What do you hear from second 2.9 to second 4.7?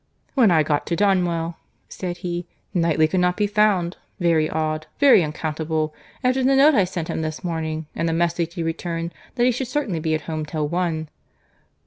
could not be found. Very